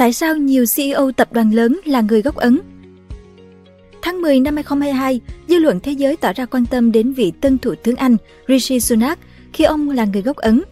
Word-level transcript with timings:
Tại 0.00 0.12
sao 0.12 0.36
nhiều 0.36 0.64
CEO 0.76 1.12
tập 1.12 1.32
đoàn 1.32 1.54
lớn 1.54 1.80
là 1.84 2.00
người 2.00 2.22
gốc 2.22 2.36
Ấn? 2.36 2.60
Tháng 4.02 4.22
10 4.22 4.40
năm 4.40 4.54
2022, 4.54 5.20
dư 5.48 5.58
luận 5.58 5.80
thế 5.80 5.92
giới 5.92 6.16
tỏ 6.16 6.32
ra 6.32 6.46
quan 6.46 6.66
tâm 6.66 6.92
đến 6.92 7.12
vị 7.12 7.32
tân 7.40 7.58
thủ 7.58 7.74
tướng 7.82 7.96
Anh 7.96 8.16
Rishi 8.48 8.80
Sunak 8.80 9.18
khi 9.52 9.64
ông 9.64 9.90
là 9.90 10.04
người 10.04 10.22
gốc 10.22 10.36
Ấn. 10.36 10.62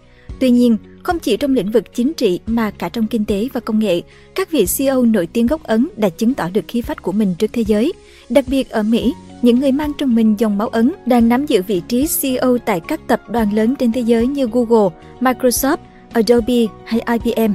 Tuy 0.40 0.50
nhiên, 0.50 0.76
không 1.02 1.18
chỉ 1.18 1.36
trong 1.36 1.54
lĩnh 1.54 1.70
vực 1.70 1.94
chính 1.94 2.12
trị 2.14 2.40
mà 2.46 2.70
cả 2.70 2.88
trong 2.88 3.06
kinh 3.06 3.24
tế 3.24 3.48
và 3.52 3.60
công 3.60 3.78
nghệ, 3.78 4.02
các 4.34 4.50
vị 4.50 4.66
CEO 4.78 5.02
nổi 5.02 5.26
tiếng 5.26 5.46
gốc 5.46 5.62
Ấn 5.62 5.88
đã 5.96 6.08
chứng 6.08 6.34
tỏ 6.34 6.48
được 6.52 6.64
khí 6.68 6.82
phách 6.82 7.02
của 7.02 7.12
mình 7.12 7.34
trước 7.38 7.50
thế 7.52 7.64
giới. 7.66 7.92
Đặc 8.28 8.44
biệt 8.48 8.70
ở 8.70 8.82
Mỹ, 8.82 9.14
những 9.42 9.60
người 9.60 9.72
mang 9.72 9.92
trong 9.98 10.14
mình 10.14 10.34
dòng 10.38 10.58
máu 10.58 10.68
Ấn 10.68 10.92
đang 11.06 11.28
nắm 11.28 11.46
giữ 11.46 11.62
vị 11.62 11.82
trí 11.88 12.06
CEO 12.20 12.58
tại 12.58 12.80
các 12.88 13.00
tập 13.08 13.22
đoàn 13.30 13.54
lớn 13.54 13.74
trên 13.78 13.92
thế 13.92 14.00
giới 14.00 14.26
như 14.26 14.48
Google, 14.52 14.96
Microsoft, 15.20 15.78
Adobe 16.12 16.66
hay 16.84 17.00
IBM. 17.24 17.52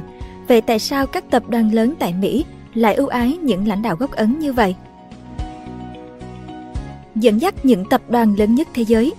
Vậy 0.48 0.60
tại 0.60 0.78
sao 0.78 1.06
các 1.06 1.24
tập 1.30 1.42
đoàn 1.48 1.74
lớn 1.74 1.94
tại 1.98 2.14
Mỹ 2.20 2.44
lại 2.74 2.94
ưu 2.94 3.06
ái 3.06 3.38
những 3.42 3.68
lãnh 3.68 3.82
đạo 3.82 3.96
gốc 3.96 4.12
Ấn 4.12 4.38
như 4.38 4.52
vậy? 4.52 4.74
Dẫn 7.14 7.40
dắt 7.40 7.64
những 7.64 7.84
tập 7.88 8.02
đoàn 8.08 8.34
lớn 8.38 8.54
nhất 8.54 8.68
thế 8.74 8.84
giới 8.84 9.12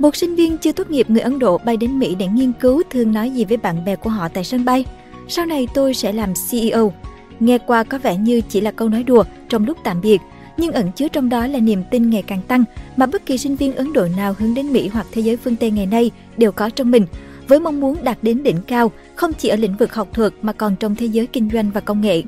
một 0.00 0.16
sinh 0.16 0.34
viên 0.34 0.58
chưa 0.58 0.72
tốt 0.72 0.90
nghiệp 0.90 1.10
người 1.10 1.20
Ấn 1.20 1.38
Độ 1.38 1.58
bay 1.58 1.76
đến 1.76 1.98
Mỹ 1.98 2.14
để 2.14 2.26
nghiên 2.26 2.52
cứu 2.52 2.82
thường 2.90 3.12
nói 3.12 3.30
gì 3.30 3.44
với 3.44 3.56
bạn 3.56 3.84
bè 3.84 3.96
của 3.96 4.10
họ 4.10 4.28
tại 4.28 4.44
sân 4.44 4.64
bay. 4.64 4.84
Sau 5.28 5.46
này 5.46 5.68
tôi 5.74 5.94
sẽ 5.94 6.12
làm 6.12 6.32
CEO. 6.50 6.92
Nghe 7.40 7.58
qua 7.58 7.84
có 7.84 7.98
vẻ 7.98 8.16
như 8.16 8.40
chỉ 8.48 8.60
là 8.60 8.70
câu 8.70 8.88
nói 8.88 9.02
đùa 9.02 9.24
trong 9.48 9.64
lúc 9.64 9.78
tạm 9.84 10.00
biệt, 10.00 10.20
nhưng 10.56 10.72
ẩn 10.72 10.92
chứa 10.92 11.08
trong 11.08 11.28
đó 11.28 11.46
là 11.46 11.58
niềm 11.58 11.82
tin 11.90 12.10
ngày 12.10 12.22
càng 12.22 12.42
tăng 12.48 12.64
mà 12.96 13.06
bất 13.06 13.26
kỳ 13.26 13.38
sinh 13.38 13.56
viên 13.56 13.76
Ấn 13.76 13.92
Độ 13.92 14.06
nào 14.16 14.34
hướng 14.38 14.54
đến 14.54 14.72
Mỹ 14.72 14.88
hoặc 14.88 15.06
thế 15.12 15.22
giới 15.22 15.36
phương 15.36 15.56
Tây 15.56 15.70
ngày 15.70 15.86
nay 15.86 16.10
đều 16.36 16.52
có 16.52 16.70
trong 16.70 16.90
mình, 16.90 17.06
với 17.50 17.60
mong 17.60 17.80
muốn 17.80 17.96
đạt 18.02 18.18
đến 18.22 18.42
đỉnh 18.42 18.56
cao 18.66 18.92
không 19.14 19.32
chỉ 19.32 19.48
ở 19.48 19.56
lĩnh 19.56 19.76
vực 19.76 19.94
học 19.94 20.08
thuật 20.12 20.32
mà 20.42 20.52
còn 20.52 20.76
trong 20.76 20.94
thế 20.94 21.06
giới 21.06 21.26
kinh 21.26 21.50
doanh 21.52 21.70
và 21.70 21.80
công 21.80 22.00
nghệ. 22.00 22.22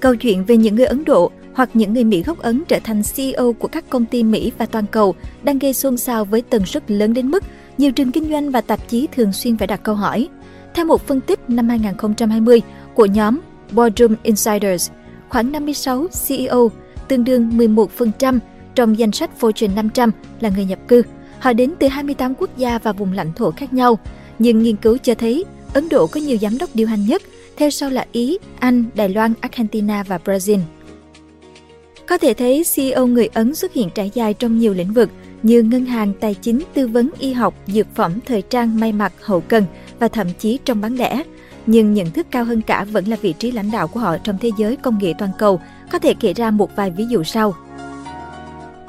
Câu 0.00 0.16
chuyện 0.16 0.44
về 0.44 0.56
những 0.56 0.76
người 0.76 0.86
Ấn 0.86 1.04
Độ 1.04 1.30
hoặc 1.54 1.70
những 1.74 1.94
người 1.94 2.04
Mỹ 2.04 2.22
gốc 2.22 2.38
Ấn 2.38 2.62
trở 2.68 2.78
thành 2.84 3.02
CEO 3.16 3.52
của 3.52 3.68
các 3.68 3.90
công 3.90 4.04
ty 4.04 4.22
Mỹ 4.22 4.52
và 4.58 4.66
toàn 4.66 4.84
cầu 4.86 5.14
đang 5.42 5.58
gây 5.58 5.74
xôn 5.74 5.96
xao 5.96 6.24
với 6.24 6.42
tần 6.42 6.66
suất 6.66 6.90
lớn 6.90 7.14
đến 7.14 7.30
mức 7.30 7.44
nhiều 7.78 7.92
trường 7.92 8.12
kinh 8.12 8.30
doanh 8.30 8.50
và 8.50 8.60
tạp 8.60 8.88
chí 8.88 9.08
thường 9.12 9.32
xuyên 9.32 9.56
phải 9.56 9.66
đặt 9.66 9.80
câu 9.82 9.94
hỏi. 9.94 10.28
Theo 10.74 10.84
một 10.84 11.06
phân 11.06 11.20
tích 11.20 11.50
năm 11.50 11.68
2020 11.68 12.62
của 12.94 13.06
nhóm 13.06 13.38
Boardroom 13.72 14.14
Insiders, 14.22 14.90
khoảng 15.28 15.52
56 15.52 16.06
CEO, 16.28 16.70
tương 17.08 17.24
đương 17.24 17.50
11% 17.50 18.38
trong 18.74 18.98
danh 18.98 19.12
sách 19.12 19.30
Fortune 19.40 19.74
500 19.74 20.10
là 20.40 20.48
người 20.48 20.64
nhập 20.64 20.78
cư. 20.88 21.02
Họ 21.40 21.52
đến 21.52 21.72
từ 21.78 21.88
28 21.88 22.34
quốc 22.34 22.50
gia 22.56 22.78
và 22.78 22.92
vùng 22.92 23.12
lãnh 23.12 23.32
thổ 23.32 23.50
khác 23.50 23.72
nhau. 23.72 23.98
Nhưng 24.38 24.62
nghiên 24.62 24.76
cứu 24.76 24.98
cho 25.02 25.14
thấy 25.14 25.44
Ấn 25.72 25.88
Độ 25.88 26.06
có 26.06 26.20
nhiều 26.20 26.38
giám 26.40 26.58
đốc 26.58 26.70
điều 26.74 26.86
hành 26.86 27.06
nhất, 27.06 27.22
theo 27.56 27.70
sau 27.70 27.90
là 27.90 28.06
Ý, 28.12 28.38
Anh, 28.58 28.84
Đài 28.94 29.08
Loan, 29.08 29.34
Argentina 29.40 30.02
và 30.02 30.18
Brazil. 30.24 30.58
Có 32.06 32.18
thể 32.18 32.34
thấy 32.34 32.64
CEO 32.74 33.06
người 33.06 33.28
Ấn 33.34 33.54
xuất 33.54 33.72
hiện 33.72 33.88
trải 33.94 34.10
dài 34.14 34.34
trong 34.34 34.58
nhiều 34.58 34.74
lĩnh 34.74 34.92
vực 34.92 35.10
như 35.42 35.62
ngân 35.62 35.84
hàng, 35.84 36.12
tài 36.20 36.34
chính, 36.34 36.62
tư 36.74 36.88
vấn, 36.88 37.10
y 37.18 37.32
học, 37.32 37.54
dược 37.66 37.86
phẩm, 37.94 38.12
thời 38.26 38.42
trang, 38.42 38.80
may 38.80 38.92
mặc, 38.92 39.12
hậu 39.20 39.40
cần 39.40 39.64
và 39.98 40.08
thậm 40.08 40.26
chí 40.38 40.58
trong 40.64 40.80
bán 40.80 40.96
lẻ. 40.96 41.22
Nhưng 41.66 41.94
nhận 41.94 42.10
thức 42.10 42.26
cao 42.30 42.44
hơn 42.44 42.62
cả 42.62 42.84
vẫn 42.84 43.06
là 43.06 43.16
vị 43.22 43.34
trí 43.38 43.50
lãnh 43.50 43.70
đạo 43.70 43.88
của 43.88 44.00
họ 44.00 44.16
trong 44.18 44.38
thế 44.40 44.50
giới 44.58 44.76
công 44.76 44.98
nghệ 44.98 45.12
toàn 45.18 45.30
cầu, 45.38 45.60
có 45.90 45.98
thể 45.98 46.14
kể 46.20 46.32
ra 46.32 46.50
một 46.50 46.76
vài 46.76 46.90
ví 46.90 47.04
dụ 47.04 47.24
sau. 47.24 47.54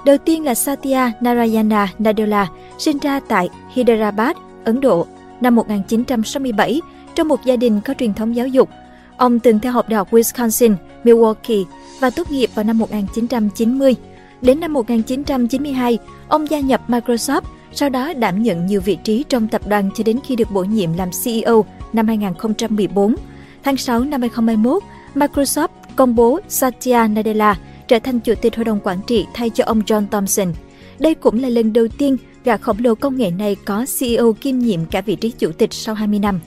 Đầu 0.06 0.18
tiên 0.18 0.46
là 0.46 0.56
Satya 0.56 1.12
Narayana 1.22 1.88
Nadella, 2.00 2.48
sinh 2.78 2.98
ra 2.98 3.20
tại 3.20 3.50
Hyderabad, 3.74 4.36
Ấn 4.64 4.82
Độ, 4.82 5.08
năm 5.42 5.56
1967, 5.56 6.82
trong 7.16 7.28
một 7.28 7.46
gia 7.46 7.56
đình 7.56 7.82
có 7.86 7.94
truyền 7.94 8.14
thống 8.14 8.36
giáo 8.36 8.48
dục. 8.48 8.70
Ông 9.18 9.40
từng 9.40 9.60
theo 9.60 9.72
học 9.72 9.90
Đại 9.90 9.98
học 9.98 10.12
Wisconsin, 10.12 10.76
Milwaukee 11.04 11.66
và 12.00 12.10
tốt 12.10 12.32
nghiệp 12.32 12.50
vào 12.56 12.66
năm 12.66 12.78
1990. 12.78 13.96
Đến 14.42 14.60
năm 14.60 14.74
1992, 14.74 15.98
ông 16.28 16.50
gia 16.50 16.60
nhập 16.60 16.82
Microsoft, 16.88 17.42
sau 17.74 17.90
đó 17.90 18.14
đảm 18.14 18.44
nhận 18.44 18.66
nhiều 18.66 18.82
vị 18.82 18.98
trí 19.04 19.24
trong 19.30 19.48
tập 19.48 19.62
đoàn 19.68 19.90
cho 19.96 20.04
đến 20.04 20.20
khi 20.26 20.36
được 20.36 20.52
bổ 20.52 20.64
nhiệm 20.64 20.94
làm 20.94 21.10
CEO 21.24 21.66
năm 21.94 22.08
2014. 22.08 23.16
Tháng 23.64 23.78
6 23.78 24.00
năm 24.00 24.22
2021, 24.22 24.84
Microsoft 25.16 25.68
công 25.96 26.16
bố 26.16 26.40
Satya 26.48 27.08
Nadella 27.08 27.56
trở 27.90 28.00
thành 28.00 28.20
chủ 28.20 28.34
tịch 28.42 28.56
hội 28.56 28.66
đồng 28.66 28.80
quản 28.84 28.98
trị 29.08 29.26
thay 29.34 29.50
cho 29.50 29.64
ông 29.64 29.82
John 29.82 30.08
Thompson. 30.12 30.54
Đây 31.00 31.16
cũng 31.16 31.42
là 31.42 31.50
lần 31.50 31.74
đầu 31.74 31.88
tiên 31.98 32.18
gã 32.44 32.58
khổng 32.58 32.78
lồ 32.80 32.96
công 32.96 33.18
nghệ 33.18 33.32
này 33.32 33.56
có 33.66 33.86
CEO 34.00 34.34
kiêm 34.34 34.60
nhiệm 34.60 34.86
cả 34.86 35.02
vị 35.02 35.16
trí 35.16 35.32
chủ 35.32 35.52
tịch 35.52 35.74
sau 35.74 35.96
20 35.96 36.20
năm. 36.20 36.40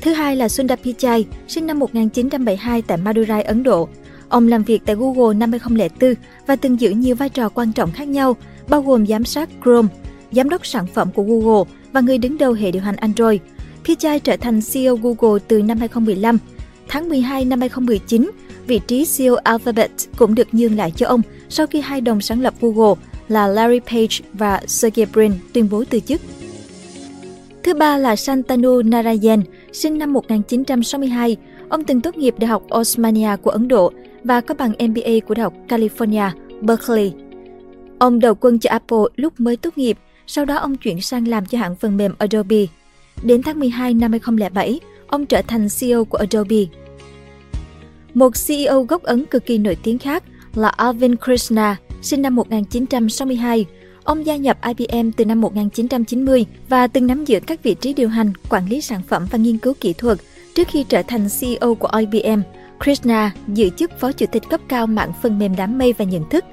Thứ 0.00 0.12
hai 0.12 0.36
là 0.36 0.48
Sundar 0.48 0.78
Pichai, 0.78 1.26
sinh 1.48 1.66
năm 1.66 1.78
1972 1.78 2.82
tại 2.82 2.98
Madurai, 2.98 3.42
Ấn 3.42 3.62
Độ. 3.62 3.88
Ông 4.28 4.48
làm 4.48 4.62
việc 4.62 4.82
tại 4.86 4.96
Google 4.96 5.34
năm 5.34 5.50
2004 5.50 6.14
và 6.46 6.56
từng 6.56 6.80
giữ 6.80 6.90
nhiều 6.90 7.16
vai 7.16 7.28
trò 7.28 7.48
quan 7.48 7.72
trọng 7.72 7.92
khác 7.92 8.08
nhau, 8.08 8.36
bao 8.68 8.82
gồm 8.82 9.06
giám 9.06 9.24
sát 9.24 9.48
Chrome, 9.62 9.88
giám 10.32 10.48
đốc 10.48 10.66
sản 10.66 10.86
phẩm 10.86 11.10
của 11.14 11.22
Google 11.22 11.70
và 11.92 12.00
người 12.00 12.18
đứng 12.18 12.38
đầu 12.38 12.52
hệ 12.52 12.70
điều 12.70 12.82
hành 12.82 12.96
Android. 12.96 13.40
Pichai 13.84 14.20
trở 14.20 14.36
thành 14.36 14.60
CEO 14.72 14.96
Google 14.96 15.40
từ 15.48 15.62
năm 15.62 15.78
2015. 15.78 16.38
Tháng 16.88 17.08
12 17.08 17.44
năm 17.44 17.60
2019, 17.60 18.30
vị 18.66 18.80
trí 18.86 19.06
CEO 19.16 19.34
Alphabet 19.34 19.90
cũng 20.16 20.34
được 20.34 20.48
nhường 20.52 20.76
lại 20.76 20.92
cho 20.96 21.06
ông 21.06 21.22
sau 21.48 21.66
khi 21.66 21.80
hai 21.80 22.00
đồng 22.00 22.20
sáng 22.20 22.42
lập 22.42 22.54
Google 22.60 22.94
là 23.28 23.46
Larry 23.46 23.80
Page 23.80 24.30
và 24.32 24.60
Sergey 24.66 25.06
Brin 25.12 25.32
tuyên 25.52 25.68
bố 25.70 25.84
từ 25.90 26.00
chức. 26.00 26.20
Thứ 27.62 27.74
ba 27.74 27.98
là 27.98 28.16
Santanu 28.16 28.82
Narayan, 28.82 29.42
sinh 29.72 29.98
năm 29.98 30.12
1962. 30.12 31.36
Ông 31.68 31.84
từng 31.84 32.00
tốt 32.00 32.16
nghiệp 32.16 32.34
Đại 32.38 32.48
học 32.48 32.62
Osmania 32.74 33.36
của 33.42 33.50
Ấn 33.50 33.68
Độ 33.68 33.92
và 34.24 34.40
có 34.40 34.54
bằng 34.54 34.72
MBA 34.88 35.26
của 35.26 35.34
Đại 35.34 35.44
học 35.44 35.54
California, 35.68 36.30
Berkeley. 36.60 37.12
Ông 37.98 38.20
đầu 38.20 38.34
quân 38.34 38.58
cho 38.58 38.70
Apple 38.70 39.04
lúc 39.16 39.40
mới 39.40 39.56
tốt 39.56 39.78
nghiệp, 39.78 39.98
sau 40.26 40.44
đó 40.44 40.56
ông 40.56 40.76
chuyển 40.76 41.00
sang 41.00 41.28
làm 41.28 41.46
cho 41.46 41.58
hãng 41.58 41.76
phần 41.76 41.96
mềm 41.96 42.14
Adobe. 42.18 42.66
Đến 43.22 43.42
tháng 43.42 43.60
12 43.60 43.94
năm 43.94 44.10
2007, 44.10 44.80
ông 45.14 45.26
trở 45.26 45.42
thành 45.42 45.68
CEO 45.80 46.04
của 46.04 46.18
Adobe. 46.18 46.56
Một 48.14 48.30
CEO 48.46 48.82
gốc 48.82 49.02
Ấn 49.02 49.26
cực 49.26 49.46
kỳ 49.46 49.58
nổi 49.58 49.76
tiếng 49.82 49.98
khác 49.98 50.24
là 50.54 50.68
Arvind 50.68 51.14
Krishna, 51.24 51.76
sinh 52.02 52.22
năm 52.22 52.36
1962. 52.36 53.66
Ông 54.04 54.26
gia 54.26 54.36
nhập 54.36 54.58
IBM 54.76 55.10
từ 55.16 55.24
năm 55.24 55.40
1990 55.40 56.46
và 56.68 56.86
từng 56.86 57.06
nắm 57.06 57.24
giữ 57.24 57.40
các 57.46 57.62
vị 57.62 57.74
trí 57.74 57.94
điều 57.94 58.08
hành, 58.08 58.32
quản 58.48 58.68
lý 58.68 58.80
sản 58.80 59.00
phẩm 59.08 59.26
và 59.30 59.38
nghiên 59.38 59.58
cứu 59.58 59.74
kỹ 59.80 59.92
thuật 59.92 60.18
trước 60.54 60.68
khi 60.68 60.84
trở 60.84 61.02
thành 61.02 61.28
CEO 61.40 61.74
của 61.74 61.88
IBM. 61.98 62.40
Krishna 62.84 63.32
giữ 63.48 63.70
chức 63.76 63.90
phó 64.00 64.12
chủ 64.12 64.26
tịch 64.32 64.42
cấp 64.50 64.60
cao 64.68 64.86
mạng 64.86 65.12
phần 65.22 65.38
mềm 65.38 65.56
đám 65.56 65.78
mây 65.78 65.92
và 65.92 66.04
nhận 66.04 66.28
thức. 66.30 66.44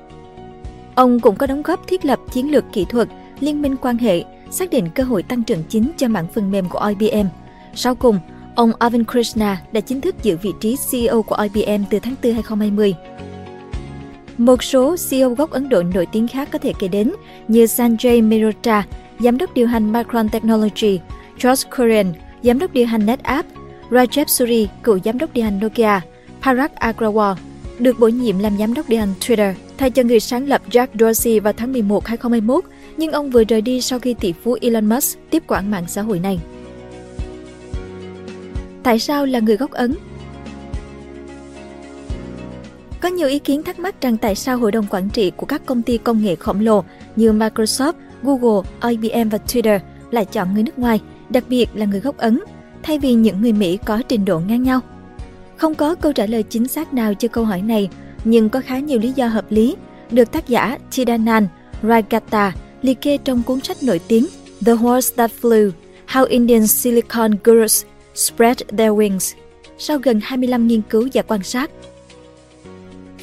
Ông 0.96 1.20
cũng 1.20 1.36
có 1.36 1.48
đóng 1.48 1.62
góp 1.62 1.88
thiết 1.88 2.06
lập 2.06 2.20
chiến 2.32 2.52
lược 2.52 2.64
kỹ 2.74 2.86
thuật, 2.90 3.08
liên 3.40 3.62
minh 3.62 3.76
quan 3.82 3.98
hệ, 3.98 4.24
xác 4.52 4.70
định 4.70 4.90
cơ 4.96 5.04
hội 5.04 5.24
tăng 5.24 5.44
trưởng 5.44 5.64
chính 5.70 5.92
cho 5.98 6.08
mạng 6.08 6.28
phần 6.34 6.52
mềm 6.52 6.70
của 6.70 6.94
IBM. 7.00 7.28
Sau 7.76 7.96
cùng, 7.96 8.20
ông 8.62 8.72
Arvind 8.80 9.08
Krishna 9.12 9.62
đã 9.72 9.82
chính 9.82 10.02
thức 10.02 10.16
giữ 10.24 10.38
vị 10.42 10.52
trí 10.60 10.78
CEO 10.92 11.22
của 11.22 11.36
IBM 11.36 11.84
từ 11.90 12.00
tháng 12.00 12.16
4 12.24 12.34
2020. 12.34 12.94
Một 14.38 14.64
số 14.64 14.96
CEO 15.10 15.30
gốc 15.30 15.52
Ấn 15.52 15.70
Độ 15.70 15.84
nổi 15.84 16.06
tiếng 16.12 16.28
khác 16.28 16.50
có 16.52 16.60
thể 16.60 16.74
kể 16.80 16.88
đến 16.88 17.12
như 17.48 17.66
Sanjay 17.66 18.30
Mehrotra, 18.30 18.84
giám 19.20 19.38
đốc 19.38 19.54
điều 19.54 19.68
hành 19.68 19.92
Micron 19.92 20.30
Technology, 20.30 21.00
George 21.44 21.70
Kurian, 21.78 22.14
giám 22.44 22.60
đốc 22.60 22.74
điều 22.74 22.88
hành 22.88 23.06
NetApp, 23.06 23.48
Rajesh 23.90 24.26
Suri, 24.28 24.68
cựu 24.84 25.00
giám 25.06 25.18
đốc 25.18 25.34
điều 25.34 25.44
hành 25.44 25.60
Nokia, 25.60 26.00
Parag 26.42 26.72
Agrawal, 26.80 27.36
được 27.80 28.00
bổ 28.00 28.08
nhiệm 28.08 28.40
làm 28.40 28.58
giám 28.58 28.74
đốc 28.74 28.90
điều 28.90 29.00
hành 29.00 29.14
Twitter, 29.20 29.54
thay 29.78 29.92
cho 29.92 30.04
người 30.04 30.20
sáng 30.20 30.48
lập 30.48 30.62
Jack 30.72 30.88
Dorsey 31.00 31.40
vào 31.40 31.54
tháng 31.54 31.74
11 31.74 32.08
2021, 32.08 32.64
nhưng 32.98 33.12
ông 33.12 33.32
vừa 33.32 33.44
rời 33.44 33.62
đi 33.62 33.82
sau 33.82 34.00
khi 34.00 34.14
tỷ 34.14 34.34
phú 34.44 34.58
Elon 34.62 34.86
Musk 34.86 35.20
tiếp 35.30 35.44
quản 35.48 35.72
mạng 35.72 35.86
xã 35.88 36.02
hội 36.02 36.20
này. 36.20 36.40
Tại 38.84 39.00
sao 39.00 39.26
là 39.26 39.40
người 39.40 39.58
gốc 39.58 39.72
Ấn? 39.72 39.96
Có 43.02 43.10
nhiều 43.10 43.28
ý 43.28 43.40
kiến 43.40 43.64
thắc 43.64 43.80
mắc 43.80 44.02
rằng 44.02 44.18
tại 44.18 44.36
sao 44.36 44.58
hội 44.58 44.72
đồng 44.72 44.86
quản 44.90 45.10
trị 45.10 45.32
của 45.38 45.46
các 45.46 45.66
công 45.66 45.82
ty 45.82 45.98
công 45.98 46.24
nghệ 46.24 46.36
khổng 46.36 46.60
lồ 46.60 46.84
như 47.16 47.32
Microsoft, 47.32 47.94
Google, 48.24 48.70
IBM 48.90 49.30
và 49.30 49.38
Twitter 49.48 49.80
lại 50.12 50.26
chọn 50.26 50.54
người 50.54 50.64
nước 50.64 50.80
ngoài, 50.80 51.00
đặc 51.30 51.44
biệt 51.50 51.70
là 51.74 51.86
người 51.86 52.00
gốc 52.00 52.18
Ấn, 52.18 52.40
thay 52.84 53.00
vì 53.00 53.14
những 53.14 53.42
người 53.42 53.54
Mỹ 53.54 53.78
có 53.86 54.02
trình 54.08 54.26
độ 54.26 54.40
ngang 54.40 54.64
nhau. 54.64 54.80
Không 55.58 55.76
có 55.76 55.96
câu 55.96 56.14
trả 56.14 56.26
lời 56.26 56.44
chính 56.44 56.68
xác 56.68 56.94
nào 56.94 57.14
cho 57.14 57.28
câu 57.28 57.46
hỏi 57.46 57.62
này, 57.62 57.90
nhưng 58.24 58.50
có 58.50 58.62
khá 58.66 58.80
nhiều 58.80 59.00
lý 59.00 59.12
do 59.12 59.28
hợp 59.28 59.46
lý, 59.50 59.76
được 60.12 60.32
tác 60.32 60.48
giả 60.48 60.78
Chidanan 60.90 61.48
Ragata 61.84 62.54
liệt 62.82 63.02
kê 63.02 63.18
trong 63.18 63.44
cuốn 63.44 63.60
sách 63.60 63.84
nổi 63.84 64.00
tiếng 64.08 64.28
The 64.66 64.72
Horse 64.72 65.16
That 65.16 65.32
Flew, 65.42 65.72
How 66.08 66.26
Indian 66.26 66.68
Silicon 66.68 67.32
Gurus 67.44 67.86
Spread 68.16 68.58
Their 68.78 68.92
Wings, 68.92 69.34
sau 69.78 69.98
gần 69.98 70.20
25 70.24 70.68
nghiên 70.68 70.82
cứu 70.90 71.10
và 71.14 71.22
quan 71.22 71.44
sát. 71.44 71.72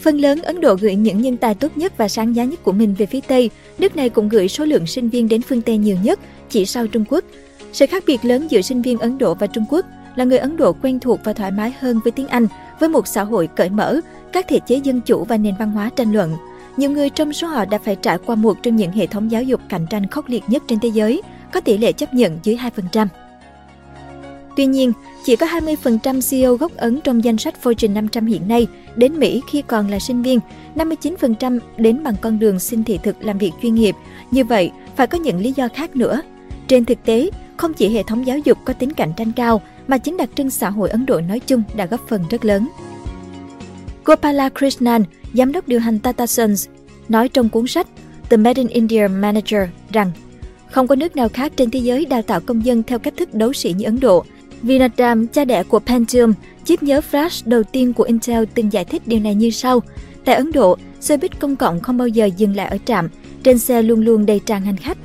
Phần 0.02 0.18
lớn 0.18 0.42
Ấn 0.42 0.60
Độ 0.60 0.74
gửi 0.74 0.94
những 0.94 1.22
nhân 1.22 1.36
tài 1.36 1.54
tốt 1.54 1.76
nhất 1.76 1.92
và 1.96 2.08
sáng 2.08 2.36
giá 2.36 2.44
nhất 2.44 2.62
của 2.62 2.72
mình 2.72 2.94
về 2.98 3.06
phía 3.06 3.20
Tây, 3.20 3.50
nước 3.78 3.96
này 3.96 4.08
cũng 4.08 4.28
gửi 4.28 4.48
số 4.48 4.64
lượng 4.64 4.86
sinh 4.86 5.08
viên 5.08 5.28
đến 5.28 5.42
phương 5.42 5.62
Tây 5.62 5.76
nhiều 5.76 5.96
nhất, 6.02 6.20
chỉ 6.48 6.66
sau 6.66 6.86
Trung 6.86 7.04
Quốc. 7.08 7.24
Sự 7.72 7.86
khác 7.86 8.04
biệt 8.06 8.24
lớn 8.24 8.46
giữa 8.50 8.60
sinh 8.60 8.82
viên 8.82 8.98
Ấn 8.98 9.18
Độ 9.18 9.34
và 9.34 9.46
Trung 9.46 9.64
Quốc 9.70 9.86
là 10.16 10.24
người 10.24 10.38
Ấn 10.38 10.56
Độ 10.56 10.72
quen 10.72 11.00
thuộc 11.00 11.20
và 11.24 11.32
thoải 11.32 11.50
mái 11.50 11.74
hơn 11.80 12.00
với 12.04 12.12
tiếng 12.12 12.28
Anh, 12.28 12.46
với 12.80 12.88
một 12.88 13.06
xã 13.06 13.22
hội 13.22 13.46
cởi 13.46 13.70
mở, 13.70 14.00
các 14.32 14.48
thể 14.48 14.60
chế 14.66 14.76
dân 14.76 15.00
chủ 15.00 15.24
và 15.24 15.36
nền 15.36 15.54
văn 15.58 15.70
hóa 15.70 15.90
tranh 15.96 16.12
luận. 16.12 16.36
Nhiều 16.76 16.90
người 16.90 17.10
trong 17.10 17.32
số 17.32 17.46
họ 17.46 17.64
đã 17.64 17.78
phải 17.78 17.96
trải 17.96 18.18
qua 18.26 18.36
một 18.36 18.56
trong 18.62 18.76
những 18.76 18.92
hệ 18.92 19.06
thống 19.06 19.30
giáo 19.30 19.42
dục 19.42 19.60
cạnh 19.68 19.86
tranh 19.90 20.06
khốc 20.06 20.28
liệt 20.28 20.44
nhất 20.48 20.62
trên 20.68 20.80
thế 20.80 20.88
giới, 20.88 21.22
có 21.52 21.60
tỷ 21.60 21.78
lệ 21.78 21.92
chấp 21.92 22.14
nhận 22.14 22.38
dưới 22.42 22.56
2%. 22.92 23.06
Tuy 24.58 24.66
nhiên, 24.66 24.92
chỉ 25.24 25.36
có 25.36 25.46
20% 25.46 26.30
CEO 26.30 26.56
gốc 26.56 26.76
Ấn 26.76 27.00
trong 27.00 27.24
danh 27.24 27.38
sách 27.38 27.54
Fortune 27.62 27.92
500 27.92 28.26
hiện 28.26 28.48
nay 28.48 28.66
đến 28.96 29.18
Mỹ 29.18 29.42
khi 29.50 29.62
còn 29.62 29.88
là 29.88 29.98
sinh 29.98 30.22
viên, 30.22 30.40
59% 30.74 31.58
đến 31.76 32.02
bằng 32.02 32.14
con 32.20 32.38
đường 32.38 32.60
xin 32.60 32.84
thị 32.84 32.98
thực 33.02 33.24
làm 33.24 33.38
việc 33.38 33.50
chuyên 33.62 33.74
nghiệp. 33.74 33.94
Như 34.30 34.44
vậy, 34.44 34.70
phải 34.96 35.06
có 35.06 35.18
những 35.18 35.38
lý 35.38 35.52
do 35.56 35.68
khác 35.68 35.96
nữa. 35.96 36.22
Trên 36.68 36.84
thực 36.84 37.04
tế, 37.04 37.30
không 37.56 37.74
chỉ 37.74 37.88
hệ 37.88 38.02
thống 38.02 38.26
giáo 38.26 38.38
dục 38.38 38.58
có 38.64 38.72
tính 38.72 38.92
cạnh 38.92 39.12
tranh 39.16 39.32
cao, 39.32 39.62
mà 39.88 39.98
chính 39.98 40.16
đặc 40.16 40.28
trưng 40.34 40.50
xã 40.50 40.70
hội 40.70 40.90
Ấn 40.90 41.06
Độ 41.06 41.20
nói 41.20 41.40
chung 41.40 41.62
đã 41.76 41.86
góp 41.86 42.08
phần 42.08 42.24
rất 42.30 42.44
lớn. 42.44 42.68
Gopala 44.04 44.48
Krishnan, 44.48 45.04
giám 45.34 45.52
đốc 45.52 45.68
điều 45.68 45.80
hành 45.80 45.98
Tata 45.98 46.26
Sons, 46.26 46.68
nói 47.08 47.28
trong 47.28 47.48
cuốn 47.48 47.66
sách 47.66 47.86
The 48.30 48.36
Made 48.36 48.62
in 48.62 48.68
India 48.68 49.08
Manager 49.08 49.62
rằng 49.92 50.12
không 50.70 50.86
có 50.86 50.94
nước 50.94 51.16
nào 51.16 51.28
khác 51.28 51.52
trên 51.56 51.70
thế 51.70 51.78
giới 51.78 52.04
đào 52.04 52.22
tạo 52.22 52.40
công 52.40 52.64
dân 52.64 52.82
theo 52.82 52.98
cách 52.98 53.14
thức 53.16 53.34
đấu 53.34 53.52
sĩ 53.52 53.72
như 53.72 53.84
Ấn 53.84 54.00
Độ. 54.00 54.24
Vinatram, 54.62 55.26
cha 55.26 55.44
đẻ 55.44 55.62
của 55.62 55.78
Pentium, 55.78 56.32
chip 56.64 56.82
nhớ 56.82 57.00
flash 57.10 57.42
đầu 57.44 57.62
tiên 57.62 57.92
của 57.92 58.04
Intel 58.04 58.44
từng 58.54 58.72
giải 58.72 58.84
thích 58.84 59.02
điều 59.06 59.20
này 59.20 59.34
như 59.34 59.50
sau. 59.50 59.82
Tại 60.24 60.34
Ấn 60.34 60.52
Độ, 60.52 60.76
xe 61.00 61.16
buýt 61.16 61.40
công 61.40 61.56
cộng 61.56 61.80
không 61.80 61.96
bao 61.96 62.08
giờ 62.08 62.26
dừng 62.36 62.56
lại 62.56 62.68
ở 62.68 62.78
trạm, 62.84 63.08
trên 63.42 63.58
xe 63.58 63.82
luôn 63.82 64.00
luôn 64.00 64.26
đầy 64.26 64.40
tràn 64.46 64.62
hành 64.62 64.76
khách. 64.76 64.98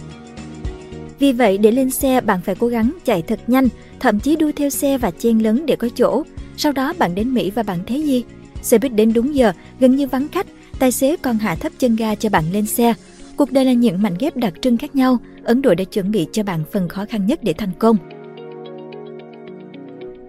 Vì 1.19 1.31
vậy, 1.31 1.57
để 1.57 1.71
lên 1.71 1.89
xe, 1.89 2.21
bạn 2.21 2.39
phải 2.45 2.55
cố 2.55 2.67
gắng 2.67 2.91
chạy 3.05 3.21
thật 3.21 3.39
nhanh, 3.47 3.67
thậm 3.99 4.19
chí 4.19 4.35
đua 4.35 4.51
theo 4.55 4.69
xe 4.69 4.97
và 4.97 5.11
chen 5.11 5.39
lấn 5.39 5.65
để 5.65 5.75
có 5.75 5.89
chỗ. 5.95 6.23
Sau 6.57 6.71
đó 6.71 6.93
bạn 6.97 7.15
đến 7.15 7.33
Mỹ 7.33 7.51
và 7.51 7.63
bạn 7.63 7.79
thấy 7.87 8.03
gì? 8.03 8.23
Xe 8.61 8.77
buýt 8.77 8.93
đến 8.93 9.13
đúng 9.13 9.35
giờ, 9.35 9.51
gần 9.79 9.95
như 9.95 10.07
vắng 10.07 10.27
khách, 10.27 10.47
tài 10.79 10.91
xế 10.91 11.15
còn 11.21 11.37
hạ 11.37 11.55
thấp 11.55 11.71
chân 11.79 11.95
ga 11.95 12.15
cho 12.15 12.29
bạn 12.29 12.43
lên 12.53 12.65
xe. 12.65 12.93
Cuộc 13.35 13.51
đời 13.51 13.65
là 13.65 13.73
những 13.73 14.01
mảnh 14.01 14.15
ghép 14.19 14.37
đặc 14.37 14.53
trưng 14.61 14.77
khác 14.77 14.95
nhau, 14.95 15.17
Ấn 15.43 15.61
Độ 15.61 15.75
đã 15.75 15.83
chuẩn 15.83 16.11
bị 16.11 16.27
cho 16.31 16.43
bạn 16.43 16.63
phần 16.71 16.89
khó 16.89 17.05
khăn 17.09 17.25
nhất 17.25 17.39
để 17.43 17.53
thành 17.53 17.71
công. 17.79 17.97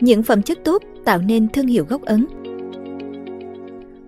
Những 0.05 0.23
phẩm 0.23 0.43
chất 0.43 0.59
tốt 0.65 0.83
tạo 1.05 1.19
nên 1.19 1.49
thương 1.49 1.67
hiệu 1.67 1.85
gốc 1.89 2.03
Ấn 2.03 2.27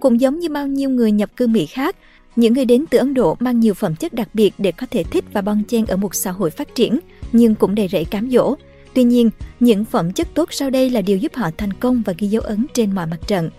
Cũng 0.00 0.20
giống 0.20 0.38
như 0.38 0.48
bao 0.48 0.66
nhiêu 0.66 0.90
người 0.90 1.12
nhập 1.12 1.30
cư 1.36 1.46
Mỹ 1.46 1.66
khác, 1.66 1.96
những 2.36 2.54
người 2.54 2.64
đến 2.64 2.84
từ 2.90 2.98
Ấn 2.98 3.14
Độ 3.14 3.36
mang 3.40 3.60
nhiều 3.60 3.74
phẩm 3.74 3.96
chất 3.96 4.14
đặc 4.14 4.28
biệt 4.34 4.54
để 4.58 4.72
có 4.72 4.86
thể 4.90 5.04
thích 5.04 5.24
và 5.32 5.40
bon 5.40 5.62
chen 5.68 5.86
ở 5.86 5.96
một 5.96 6.14
xã 6.14 6.30
hội 6.30 6.50
phát 6.50 6.74
triển, 6.74 6.98
nhưng 7.32 7.54
cũng 7.54 7.74
đầy 7.74 7.88
rẫy 7.88 8.04
cám 8.04 8.30
dỗ. 8.30 8.54
Tuy 8.94 9.04
nhiên, 9.04 9.30
những 9.60 9.84
phẩm 9.84 10.12
chất 10.12 10.28
tốt 10.34 10.48
sau 10.52 10.70
đây 10.70 10.90
là 10.90 11.00
điều 11.00 11.16
giúp 11.16 11.34
họ 11.34 11.50
thành 11.58 11.72
công 11.72 12.02
và 12.06 12.14
ghi 12.18 12.28
dấu 12.28 12.42
ấn 12.42 12.66
trên 12.74 12.94
mọi 12.94 13.06
mặt 13.06 13.18
trận. 13.26 13.50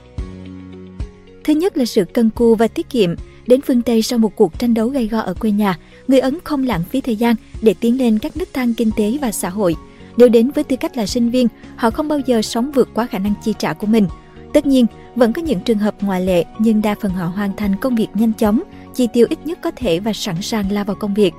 Thứ 1.43 1.53
nhất 1.53 1.77
là 1.77 1.85
sự 1.85 2.05
cân 2.13 2.29
cù 2.29 2.55
và 2.55 2.67
tiết 2.67 2.89
kiệm. 2.89 3.15
Đến 3.47 3.61
phương 3.61 3.81
Tây 3.81 4.01
sau 4.01 4.19
một 4.19 4.35
cuộc 4.35 4.59
tranh 4.59 4.73
đấu 4.73 4.87
gay 4.87 5.07
go 5.07 5.19
ở 5.19 5.33
quê 5.33 5.51
nhà, 5.51 5.79
người 6.07 6.19
Ấn 6.19 6.37
không 6.43 6.63
lãng 6.63 6.83
phí 6.89 7.01
thời 7.01 7.15
gian 7.15 7.35
để 7.61 7.75
tiến 7.79 7.97
lên 7.97 8.19
các 8.19 8.37
nấc 8.37 8.53
thang 8.53 8.73
kinh 8.73 8.91
tế 8.97 9.17
và 9.21 9.31
xã 9.31 9.49
hội. 9.49 9.75
Nếu 10.17 10.29
đến 10.29 10.51
với 10.51 10.63
tư 10.63 10.75
cách 10.75 10.97
là 10.97 11.05
sinh 11.05 11.29
viên, 11.29 11.47
họ 11.75 11.89
không 11.89 12.07
bao 12.07 12.19
giờ 12.19 12.41
sống 12.41 12.71
vượt 12.71 12.89
quá 12.93 13.05
khả 13.05 13.19
năng 13.19 13.33
chi 13.43 13.53
trả 13.59 13.73
của 13.73 13.87
mình. 13.87 14.07
Tất 14.53 14.65
nhiên, 14.65 14.85
vẫn 15.15 15.33
có 15.33 15.41
những 15.41 15.59
trường 15.59 15.77
hợp 15.77 15.95
ngoại 16.01 16.21
lệ 16.21 16.45
nhưng 16.59 16.81
đa 16.81 16.95
phần 17.01 17.11
họ 17.11 17.25
hoàn 17.25 17.55
thành 17.55 17.75
công 17.75 17.95
việc 17.95 18.07
nhanh 18.13 18.33
chóng, 18.33 18.61
chi 18.95 19.07
tiêu 19.13 19.27
ít 19.29 19.39
nhất 19.45 19.59
có 19.61 19.71
thể 19.75 19.99
và 19.99 20.13
sẵn 20.13 20.41
sàng 20.41 20.71
lao 20.71 20.83
vào 20.83 20.95
công 20.95 21.13
việc. 21.13 21.33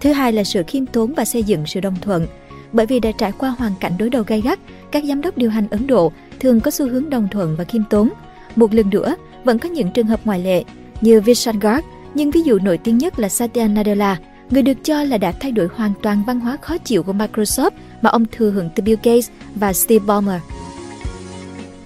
Thứ 0.00 0.12
hai 0.12 0.32
là 0.32 0.44
sự 0.44 0.62
khiêm 0.66 0.86
tốn 0.86 1.14
và 1.16 1.24
xây 1.24 1.42
dựng 1.42 1.66
sự 1.66 1.80
đồng 1.80 1.96
thuận. 2.00 2.26
Bởi 2.72 2.86
vì 2.86 3.00
đã 3.00 3.12
trải 3.12 3.32
qua 3.38 3.54
hoàn 3.58 3.72
cảnh 3.80 3.92
đối 3.98 4.10
đầu 4.10 4.22
gay 4.26 4.40
gắt, 4.40 4.58
các 4.90 5.04
giám 5.04 5.20
đốc 5.20 5.38
điều 5.38 5.50
hành 5.50 5.68
Ấn 5.70 5.86
Độ 5.86 6.12
thường 6.40 6.60
có 6.60 6.70
xu 6.70 6.88
hướng 6.88 7.10
đồng 7.10 7.28
thuận 7.30 7.56
và 7.56 7.64
khiêm 7.64 7.82
tốn. 7.90 8.08
Một 8.56 8.74
lần 8.74 8.90
nữa, 8.90 9.16
vẫn 9.44 9.58
có 9.58 9.68
những 9.68 9.90
trường 9.90 10.06
hợp 10.06 10.20
ngoại 10.24 10.38
lệ 10.38 10.64
như 11.00 11.20
Vishal 11.20 11.56
Garg, 11.60 11.84
nhưng 12.14 12.30
ví 12.30 12.42
dụ 12.42 12.58
nổi 12.58 12.78
tiếng 12.78 12.98
nhất 12.98 13.18
là 13.18 13.28
Satya 13.28 13.66
Nadella, 13.66 14.18
người 14.50 14.62
được 14.62 14.84
cho 14.84 15.02
là 15.02 15.18
đã 15.18 15.32
thay 15.40 15.52
đổi 15.52 15.68
hoàn 15.74 15.92
toàn 16.02 16.22
văn 16.26 16.40
hóa 16.40 16.56
khó 16.56 16.78
chịu 16.78 17.02
của 17.02 17.12
Microsoft 17.12 17.70
mà 18.02 18.10
ông 18.10 18.24
thừa 18.32 18.50
hưởng 18.50 18.68
từ 18.74 18.82
Bill 18.82 18.98
Gates 19.02 19.30
và 19.54 19.72
Steve 19.72 20.06
Ballmer. 20.06 20.40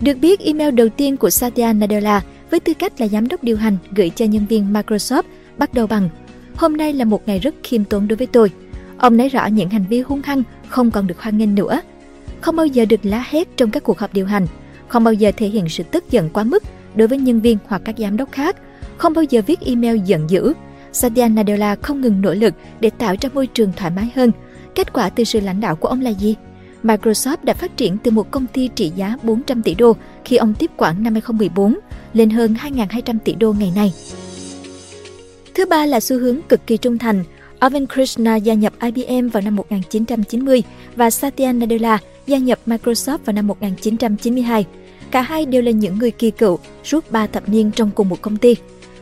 Được 0.00 0.18
biết, 0.20 0.40
email 0.40 0.74
đầu 0.74 0.88
tiên 0.88 1.16
của 1.16 1.30
Satya 1.30 1.72
Nadella 1.72 2.22
với 2.50 2.60
tư 2.60 2.74
cách 2.74 3.00
là 3.00 3.08
giám 3.08 3.28
đốc 3.28 3.44
điều 3.44 3.56
hành 3.56 3.76
gửi 3.90 4.10
cho 4.10 4.24
nhân 4.24 4.46
viên 4.46 4.72
Microsoft 4.72 5.22
bắt 5.58 5.74
đầu 5.74 5.86
bằng 5.86 6.08
Hôm 6.56 6.76
nay 6.76 6.92
là 6.92 7.04
một 7.04 7.28
ngày 7.28 7.38
rất 7.38 7.54
khiêm 7.62 7.84
tốn 7.84 8.08
đối 8.08 8.16
với 8.16 8.26
tôi. 8.26 8.50
Ông 8.98 9.16
nói 9.16 9.28
rõ 9.28 9.46
những 9.46 9.70
hành 9.70 9.84
vi 9.88 10.00
hung 10.00 10.22
hăng 10.24 10.42
không 10.68 10.90
còn 10.90 11.06
được 11.06 11.20
hoan 11.20 11.38
nghênh 11.38 11.54
nữa. 11.54 11.80
Không 12.40 12.56
bao 12.56 12.66
giờ 12.66 12.84
được 12.84 13.00
lá 13.02 13.24
hét 13.30 13.56
trong 13.56 13.70
các 13.70 13.82
cuộc 13.82 13.98
họp 13.98 14.14
điều 14.14 14.26
hành, 14.26 14.46
không 14.88 15.04
bao 15.04 15.14
giờ 15.14 15.32
thể 15.36 15.46
hiện 15.48 15.68
sự 15.68 15.82
tức 15.82 16.10
giận 16.10 16.30
quá 16.32 16.44
mức 16.44 16.62
đối 16.94 17.08
với 17.08 17.18
nhân 17.18 17.40
viên 17.40 17.58
hoặc 17.66 17.82
các 17.84 17.94
giám 17.98 18.16
đốc 18.16 18.32
khác, 18.32 18.56
không 18.96 19.14
bao 19.14 19.24
giờ 19.24 19.42
viết 19.46 19.60
email 19.60 19.96
giận 20.04 20.30
dữ. 20.30 20.52
Satya 20.94 21.28
Nadella 21.28 21.76
không 21.82 22.00
ngừng 22.00 22.20
nỗ 22.20 22.34
lực 22.34 22.54
để 22.80 22.90
tạo 22.90 23.14
ra 23.20 23.28
môi 23.34 23.46
trường 23.46 23.72
thoải 23.76 23.90
mái 23.90 24.10
hơn. 24.14 24.32
Kết 24.74 24.92
quả 24.92 25.10
từ 25.10 25.24
sự 25.24 25.40
lãnh 25.40 25.60
đạo 25.60 25.76
của 25.76 25.88
ông 25.88 26.00
là 26.00 26.10
gì? 26.10 26.34
Microsoft 26.82 27.36
đã 27.42 27.54
phát 27.54 27.76
triển 27.76 27.98
từ 27.98 28.10
một 28.10 28.30
công 28.30 28.46
ty 28.46 28.68
trị 28.68 28.92
giá 28.96 29.16
400 29.22 29.62
tỷ 29.62 29.74
đô 29.74 29.96
khi 30.24 30.36
ông 30.36 30.54
tiếp 30.54 30.70
quản 30.76 31.02
năm 31.02 31.12
2014 31.12 31.78
lên 32.12 32.30
hơn 32.30 32.54
2.200 32.62 33.18
tỷ 33.24 33.34
đô 33.34 33.52
ngày 33.52 33.72
nay. 33.76 33.92
Thứ 35.54 35.66
ba 35.66 35.86
là 35.86 36.00
xu 36.00 36.18
hướng 36.18 36.42
cực 36.48 36.66
kỳ 36.66 36.76
trung 36.76 36.98
thành. 36.98 37.24
Arvind 37.58 37.92
Krishna 37.92 38.36
gia 38.36 38.54
nhập 38.54 38.72
IBM 38.80 39.28
vào 39.28 39.42
năm 39.42 39.56
1990 39.56 40.62
và 40.96 41.10
Satya 41.10 41.52
Nadella 41.52 41.98
gia 42.26 42.38
nhập 42.38 42.58
Microsoft 42.66 43.18
vào 43.24 43.32
năm 43.32 43.46
1992. 43.46 44.66
Cả 45.10 45.22
hai 45.22 45.46
đều 45.46 45.62
là 45.62 45.70
những 45.70 45.98
người 45.98 46.10
kỳ 46.10 46.30
cựu 46.30 46.58
suốt 46.84 47.10
3 47.10 47.26
thập 47.26 47.48
niên 47.48 47.70
trong 47.70 47.90
cùng 47.94 48.08
một 48.08 48.22
công 48.22 48.36
ty. 48.36 48.56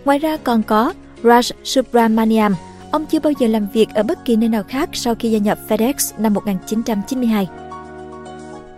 Ngoài 0.04 0.18
ra 0.18 0.36
còn 0.36 0.62
có 0.62 0.92
Raj 1.22 1.50
Subramaniam, 1.64 2.54
ông 2.90 3.06
chưa 3.06 3.20
bao 3.20 3.32
giờ 3.38 3.46
làm 3.46 3.66
việc 3.72 3.88
ở 3.94 4.02
bất 4.02 4.24
kỳ 4.24 4.36
nơi 4.36 4.48
nào 4.48 4.62
khác 4.62 4.88
sau 4.92 5.14
khi 5.14 5.30
gia 5.30 5.38
nhập 5.38 5.58
FedEx 5.69 5.94
năm 6.19 6.34
1992. 6.34 7.48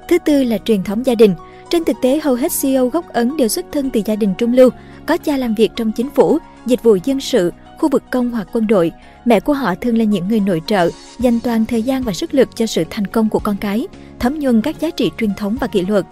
Thứ 0.08 0.18
tư 0.18 0.44
là 0.44 0.58
truyền 0.58 0.84
thống 0.84 1.06
gia 1.06 1.14
đình. 1.14 1.34
Trên 1.70 1.84
thực 1.84 1.96
tế, 2.02 2.20
hầu 2.22 2.34
hết 2.34 2.52
CEO 2.62 2.88
gốc 2.88 3.08
Ấn 3.12 3.36
đều 3.36 3.48
xuất 3.48 3.66
thân 3.72 3.90
từ 3.90 4.00
gia 4.04 4.16
đình 4.16 4.34
trung 4.38 4.52
lưu, 4.52 4.70
có 5.06 5.16
cha 5.16 5.36
làm 5.36 5.54
việc 5.54 5.72
trong 5.76 5.92
chính 5.92 6.10
phủ, 6.10 6.38
dịch 6.66 6.82
vụ 6.82 6.96
dân 7.04 7.20
sự, 7.20 7.52
khu 7.78 7.88
vực 7.88 8.02
công 8.10 8.30
hoặc 8.30 8.48
quân 8.52 8.66
đội. 8.66 8.92
Mẹ 9.24 9.40
của 9.40 9.52
họ 9.52 9.74
thường 9.74 9.98
là 9.98 10.04
những 10.04 10.28
người 10.28 10.40
nội 10.40 10.62
trợ, 10.66 10.90
dành 11.18 11.40
toàn 11.40 11.64
thời 11.64 11.82
gian 11.82 12.02
và 12.02 12.12
sức 12.12 12.34
lực 12.34 12.56
cho 12.56 12.66
sự 12.66 12.84
thành 12.90 13.06
công 13.06 13.28
của 13.28 13.38
con 13.38 13.56
cái, 13.56 13.86
thấm 14.18 14.38
nhuần 14.38 14.62
các 14.62 14.80
giá 14.80 14.90
trị 14.90 15.10
truyền 15.18 15.34
thống 15.34 15.56
và 15.60 15.66
kỷ 15.66 15.82
luật. 15.82 16.04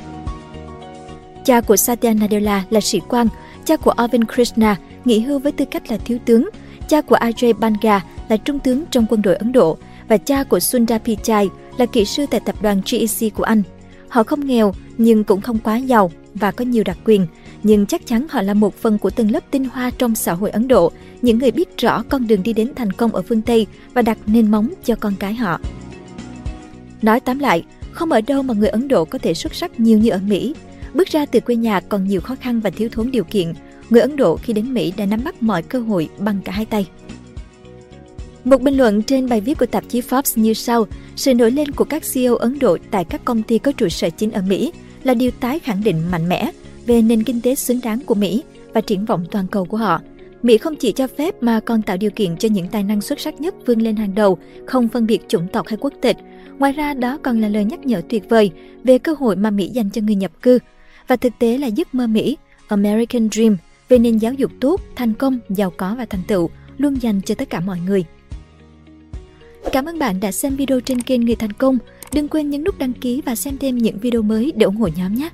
Cha 1.45 1.61
của 1.61 1.77
Satya 1.77 2.15
Nadella 2.15 2.65
là 2.71 2.81
sĩ 2.81 3.01
quan, 3.09 3.29
cha 3.65 3.77
của 3.77 3.91
Arvind 3.91 4.25
Krishna 4.35 4.77
nghỉ 5.05 5.21
hưu 5.21 5.39
với 5.39 5.53
tư 5.53 5.65
cách 5.65 5.91
là 5.91 5.97
thiếu 5.97 6.19
tướng, 6.25 6.49
cha 6.89 7.01
của 7.01 7.17
Ajay 7.17 7.55
Banga 7.59 8.05
là 8.29 8.37
trung 8.37 8.59
tướng 8.59 8.85
trong 8.91 9.07
quân 9.09 9.23
đội 9.23 9.37
Ấn 9.37 9.53
Độ 9.53 9.79
và 10.09 10.17
cha 10.17 10.45
của 10.45 10.61
Sundar 10.61 11.03
Pichai 11.03 11.49
là 11.79 11.87
kỹ 11.87 12.05
sư 12.05 12.27
tại 12.31 12.41
tập 12.41 12.55
đoàn 12.63 12.83
GEC 12.91 13.35
của 13.35 13.45
Anh. 13.45 13.63
Họ 14.09 14.23
không 14.23 14.47
nghèo 14.47 14.75
nhưng 14.99 15.25
cũng 15.25 15.41
không 15.41 15.59
quá 15.59 15.77
giàu 15.77 16.11
và 16.35 16.51
có 16.51 16.65
nhiều 16.65 16.85
đặc 16.85 16.99
quyền, 17.05 17.27
nhưng 17.63 17.87
chắc 17.87 18.07
chắn 18.07 18.27
họ 18.31 18.43
là 18.43 18.55
một 18.55 18.75
phần 18.75 18.99
của 18.99 19.11
tầng 19.11 19.31
lớp 19.31 19.45
tinh 19.51 19.65
hoa 19.73 19.91
trong 19.99 20.15
xã 20.15 20.33
hội 20.33 20.51
Ấn 20.51 20.69
Độ, 20.69 20.93
những 21.23 21.39
người 21.39 21.51
biết 21.51 21.79
rõ 21.79 22.03
con 22.09 22.27
đường 22.27 22.43
đi 22.43 22.53
đến 22.53 22.73
thành 22.75 22.93
công 22.93 23.15
ở 23.15 23.23
phương 23.23 23.43
Tây 23.43 23.67
và 23.95 24.03
đặt 24.03 24.19
nền 24.27 24.51
móng 24.51 24.71
cho 24.85 24.95
con 24.97 25.15
cái 25.19 25.35
họ. 25.35 25.61
Nói 27.03 27.21
tóm 27.21 27.39
lại, 27.39 27.65
không 27.93 28.13
ở 28.13 28.21
đâu 28.21 28.43
mà 28.43 28.55
người 28.55 28.69
Ấn 28.69 28.89
Độ 28.89 29.05
có 29.05 29.19
thể 29.19 29.35
xuất 29.35 29.55
sắc 29.55 29.81
nhiều 29.81 29.99
như 29.99 30.11
ở 30.11 30.21
Mỹ. 30.27 30.55
Bước 30.95 31.09
ra 31.09 31.27
từ 31.27 31.41
quê 31.41 31.57
nhà 31.57 31.81
còn 31.81 32.05
nhiều 32.05 32.21
khó 32.21 32.37
khăn 32.41 32.61
và 32.61 32.71
thiếu 32.71 32.89
thốn 32.93 33.11
điều 33.11 33.25
kiện, 33.25 33.53
người 33.91 34.01
Ấn 34.01 34.17
Độ 34.17 34.37
khi 34.37 34.53
đến 34.53 34.75
Mỹ 34.75 34.93
đã 34.97 35.07
nắm 35.07 35.21
bắt 35.25 35.43
mọi 35.43 35.63
cơ 35.63 35.81
hội 35.81 36.09
bằng 36.19 36.39
cả 36.45 36.53
hai 36.53 36.65
tay. 36.65 36.87
Một 38.45 38.63
bình 38.63 38.77
luận 38.77 39.03
trên 39.03 39.29
bài 39.29 39.41
viết 39.41 39.59
của 39.59 39.67
tạp 39.67 39.85
chí 39.89 40.01
Forbes 40.01 40.43
như 40.43 40.55
sau, 40.55 40.87
sự 41.17 41.35
nổi 41.35 41.51
lên 41.51 41.71
của 41.71 41.85
các 41.85 42.03
CEO 42.15 42.37
Ấn 42.37 42.59
Độ 42.59 42.79
tại 42.91 43.05
các 43.05 43.25
công 43.25 43.43
ty 43.43 43.59
có 43.59 43.73
trụ 43.73 43.89
sở 43.89 44.11
chính 44.11 44.33
ở 44.33 44.43
Mỹ 44.49 44.73
là 45.03 45.15
điều 45.15 45.31
tái 45.31 45.59
khẳng 45.59 45.85
định 45.85 46.03
mạnh 46.11 46.29
mẽ 46.29 46.51
về 46.87 47.03
nền 47.03 47.23
kinh 47.23 47.41
tế 47.41 47.55
xứng 47.55 47.81
đáng 47.83 48.01
của 48.07 48.15
Mỹ 48.15 48.43
và 48.73 48.81
triển 48.81 49.05
vọng 49.05 49.25
toàn 49.31 49.47
cầu 49.47 49.65
của 49.65 49.77
họ. 49.77 50.01
Mỹ 50.43 50.59
không 50.59 50.77
chỉ 50.77 50.93
cho 50.93 51.07
phép 51.07 51.43
mà 51.43 51.61
còn 51.61 51.83
tạo 51.83 51.97
điều 51.97 52.11
kiện 52.11 52.37
cho 52.37 52.49
những 52.49 52.69
tài 52.69 52.83
năng 52.83 53.01
xuất 53.01 53.21
sắc 53.21 53.41
nhất 53.41 53.55
vươn 53.67 53.83
lên 53.83 53.97
hàng 53.97 54.15
đầu, 54.15 54.39
không 54.67 54.89
phân 54.89 55.07
biệt 55.07 55.29
chủng 55.29 55.49
tộc 55.49 55.67
hay 55.67 55.77
quốc 55.81 55.93
tịch. 56.01 56.17
Ngoài 56.59 56.73
ra, 56.73 56.95
đó 56.95 57.19
còn 57.23 57.41
là 57.41 57.49
lời 57.49 57.65
nhắc 57.65 57.87
nhở 57.87 58.03
tuyệt 58.09 58.29
vời 58.29 58.51
về 58.85 58.99
cơ 58.99 59.15
hội 59.19 59.37
mà 59.37 59.51
Mỹ 59.51 59.69
dành 59.69 59.91
cho 59.91 60.03
người 60.03 60.15
nhập 60.15 60.33
cư. 60.43 60.59
Và 61.09 61.17
thực 61.17 61.33
tế 61.39 61.59
là 61.59 61.67
giấc 61.67 61.95
mơ 61.95 62.07
Mỹ, 62.07 62.37
American 62.69 63.29
Dream, 63.31 63.57
về 63.89 63.99
nền 63.99 64.19
giáo 64.19 64.33
dục 64.33 64.51
tốt, 64.61 64.81
thành 64.97 65.15
công, 65.15 65.39
giàu 65.49 65.73
có 65.77 65.95
và 65.99 66.05
thành 66.05 66.23
tựu 66.29 66.51
luôn 66.79 67.03
dành 67.03 67.21
cho 67.23 67.35
tất 67.35 67.51
cả 67.51 67.61
mọi 67.61 67.79
người. 67.87 68.05
Cảm 69.73 69.85
ơn 69.85 69.99
bạn 69.99 70.21
đã 70.21 70.33
xem 70.33 70.57
video 70.57 70.81
trên 70.81 71.03
kênh 71.03 71.25
Người 71.25 71.37
Thành 71.37 71.53
Công. 71.53 71.79
Đừng 72.13 72.29
quên 72.29 72.51
nhấn 72.51 72.65
nút 72.65 72.79
đăng 72.79 72.93
ký 72.93 73.23
và 73.27 73.35
xem 73.35 73.59
thêm 73.59 73.79
những 73.79 73.99
video 73.99 74.23
mới 74.23 74.53
để 74.57 74.65
ủng 74.65 74.77
hộ 74.77 74.89
nhóm 74.97 75.15
nhé! 75.15 75.31